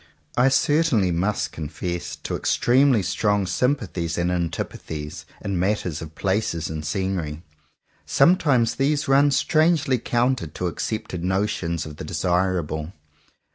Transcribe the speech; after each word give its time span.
I 0.35 0.49
certainly 0.49 1.11
must 1.11 1.51
confess 1.51 2.15
to 2.23 2.35
extremely 2.35 3.03
strong 3.03 3.45
sympathies 3.45 4.17
and 4.17 4.31
antipathies 4.31 5.27
in 5.45 5.51
the 5.53 5.57
matter 5.59 5.89
of 5.89 6.15
places 6.15 6.71
and 6.71 6.83
scenery. 6.83 7.43
Sometimes 8.07 8.73
these 8.73 9.07
run 9.07 9.29
strangely 9.29 9.99
counter 9.99 10.47
to 10.47 10.65
accepted 10.65 11.23
notions 11.23 11.85
of 11.85 11.97
the 11.97 12.03
desirable. 12.03 12.93